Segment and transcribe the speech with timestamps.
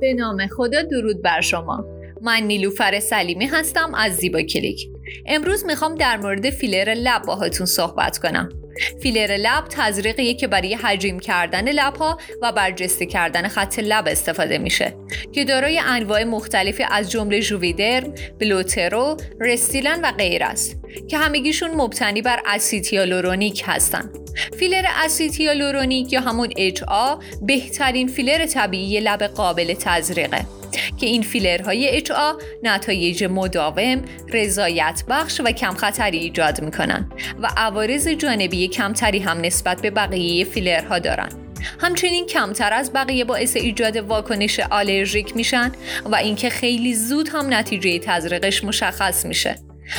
[0.00, 1.84] به نام خدا درود بر شما.
[2.22, 4.88] من نیلوفر سلیمی هستم از زیبا کلیک.
[5.26, 8.48] امروز می‌خوام در مورد فیلر لب باهاتون صحبت کنم.
[9.02, 14.94] فیلر لب تزریقیه که برای حجیم کردن لبها و برجسته کردن خط لب استفاده میشه
[15.32, 20.76] که دارای انواع مختلفی از جمله Juvederm، Belotero، Restylane و غیره است
[21.08, 24.10] که همگیشون مبتنی بر اسید هیالورونیک هستن.
[24.58, 30.57] فیلر اسید هیالورونیک یا همون HA بهترین فیلر طبیعی لب قابل تزریقه.
[30.96, 32.12] که این فیلرهای HA
[32.62, 37.10] نتایج مداوم، رضایت بخش و کم خطری ایجاد می‌کنن
[37.42, 41.28] و عوارض جانبی کمتری هم نسبت به بقیه فیلرها دارن.
[41.80, 45.72] همچنین کمتر از بقیه باعث ایجاد واکنش آلرژیک میشن
[46.04, 49.54] و اینکه خیلی زود هم نتیجه تزریقش مشخص میشه.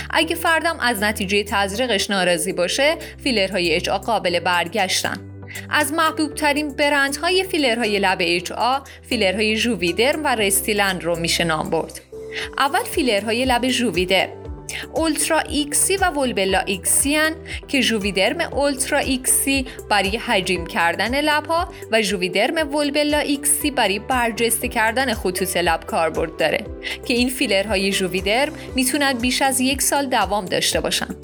[0.10, 5.29] اگه فردم از نتیجه تزریقش ناراضی باشه فیلرهای اچ قابل برگشتن
[5.70, 11.70] از محبوب ترین برندهای فیلرهای لب اچ آ فیلرهای Juvederm و Restylane رو میشه نام
[11.70, 12.02] برد.
[12.58, 14.40] اول فیلرهای لب Juvederm
[14.94, 17.36] Ultra XC و Volbella XC هن
[17.68, 25.14] که Juvederm Ultra XC برای حجیم کردن لبها و Juvederm Volbella XC برای برجسته کردن
[25.14, 26.66] خطوط لب کاربرد داره
[27.06, 31.16] که این فیلرهای Juvederm می‌تونن بیش از یک سال دوام داشته باشن.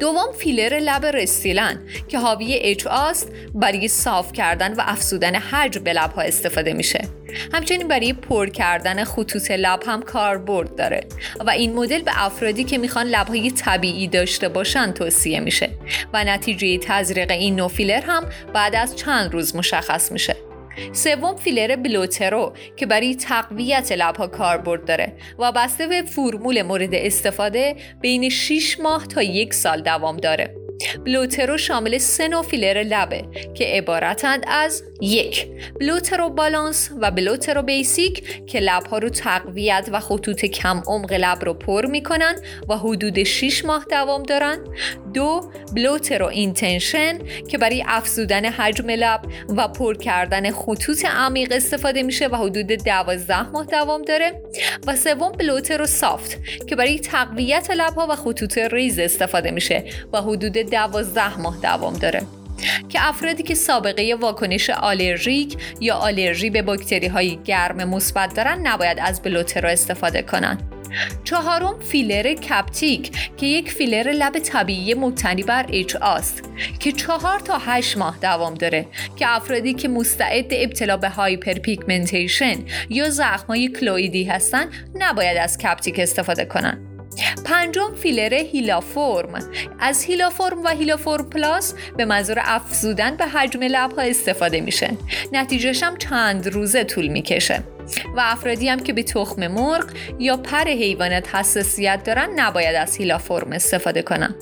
[0.00, 1.78] دوم فیلر لب Restylane
[2.08, 7.08] که حاوی اچ است برای صاف کردن و افزودن حجم به لبها استفاده میشه.
[7.52, 11.00] همچنین برای پر کردن خطوط لب هم کاربرد داره
[11.46, 15.70] و این مدل به افرادی که می‌خوان لبهای طبیعی داشته باشن توصیه میشه
[16.12, 20.45] و نتیجه تزریق این نو فیلر هم بعد از چند روز مشخص میشه.
[20.92, 27.76] سوم فیلر بلوترو که برای تقویت لبها کاربرد داره و بسته به فرمول مورد استفاده
[28.00, 30.65] بین 6 ماه تا یک سال دوام داره.
[31.04, 33.24] Belotero شامل سه نوع فیلر لبه
[33.54, 35.48] که عبارتند از یک
[35.80, 41.54] Belotero Balance و Belotero Basic که لبها رو تقویت و خطوط کم عمق لب رو
[41.54, 42.34] پر می‌کنن
[42.68, 44.58] و حدود 6 ماه دوام دارن.
[45.14, 47.18] دو Belotero Intense
[47.48, 49.20] که برای افزودن حجم لب
[49.56, 54.42] و پر کردن خطوط عمیق استفاده میشه و حدود 12 ماه دوام داره.
[54.86, 60.58] و سوم Belotero Soft که برای تقویت لبها و خطوط ریز استفاده میشه و حدود
[60.70, 62.22] 12 ماه دوام داره
[62.88, 68.98] که افرادی که سابقه واکنش آلرژیک یا آلرژی به باکتری های گرم مثبت دارن نباید
[69.00, 70.62] از Belotero استفاده کنند.
[71.24, 76.50] چهارم فیلر Captique که یک فیلر لب طبیعی مبتنی بر HA است
[76.80, 82.56] که چهار تا هشت ماه دوام داره که افرادی که مستعد ابتلا به hyperpigmentation
[82.90, 86.95] یا زخمای کلویدی هستن نباید از Captique استفاده کنند.
[87.44, 89.42] پنجم فیلر Hylaform
[89.78, 94.90] از Hylaform و Hylaform Plus به منظور افزودن به حجم لبها استفاده میشه.
[95.32, 97.62] نتیجهش هم چند روزه طول می‌کشه.
[98.16, 99.86] و افرادی هم که به تخم مرغ
[100.18, 104.34] یا پر حیوانات حساسیت دارن نباید از Hylaform استفاده کنن.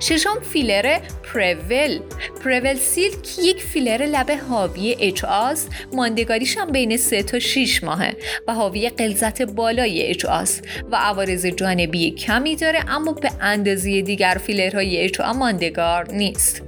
[0.00, 2.00] ششم فیلر Prevelle.
[2.44, 5.68] پرول سیلک یک فیلر لب حاوی اچ آس.
[5.92, 8.16] ماندگاریش هم بین 3 تا 6 ماهه
[8.48, 10.62] و حاوی قلزت بالای اچ آس.
[10.90, 16.62] و عوارض جانبی کمی داره اما به اندازه دیگر فیلرهای اچ ماندگار نیست.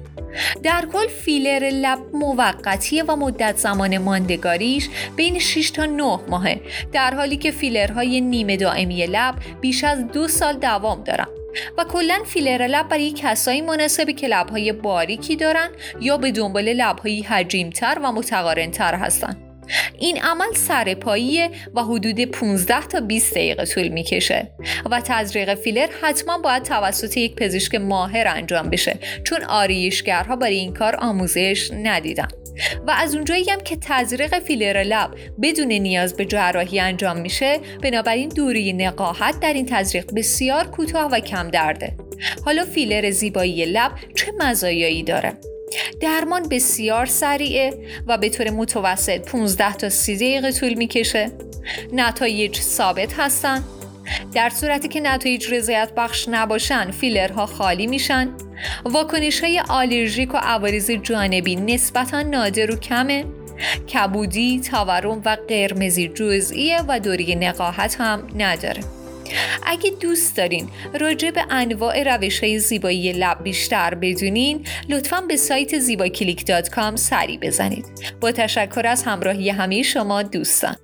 [0.63, 6.61] در کل فیلر لب موقتیه و مدت زمان ماندگاریش بین 6 تا 9 ماهه.
[6.93, 11.38] در حالی که فیلرهای نیمه دائمی لب بیش از دو سال دوام دارن.
[11.79, 15.69] و کلا فیلر لب برای کسایی مناسبه که لبهای باریکی دارن
[16.01, 19.37] یا به دنبال لبهایی حجیمتر و متقارنتر هستن.
[19.99, 24.51] این عمل سرپاییه و حدود 15 تا 20 دقیقه طول می‌کشه
[24.91, 30.75] و تزریق فیلر حتما باید توسط یک پزشک ماهر انجام بشه چون آرایشگرها برای این
[30.75, 32.29] کار آموزش ندیدن.
[32.87, 35.11] و از اونجایی هم که تزریق فیلر لب
[35.43, 41.21] بدون نیاز به جراحی انجام میشه بنابراین دوری نقاهت در این تزریق بسیار کوتاه و
[41.21, 41.97] کم درده.
[42.45, 45.33] حالا فیلر زیبایی لب چه مزایایی داره؟
[46.01, 47.75] درمان بسیار سریعه
[48.07, 51.31] و به طور متوسط 15 تا 30 دقیقه طول می‌کشه.
[51.93, 53.65] نتایج ثابت هستن.
[54.35, 58.31] در صورتی که نتایج رضایت بخش نباشن فیلرها خالی میشن.
[58.85, 63.25] واکنش های آلرژیک و عوارض جانبی نسبتا نادر و کمه.
[63.95, 68.81] کبودی، تورم و قرمزی جزئیه و دوری نقاهت هم نداره.
[69.67, 70.69] اگه دوست دارین
[71.01, 76.97] راجع به انواع روش های زیبایی لب بیشتر بدونین لطفا به سایت زیباکلیک دات کام
[76.97, 77.87] سری بزنید.
[78.21, 80.77] با تشکر از همراهی همه شما دوستان.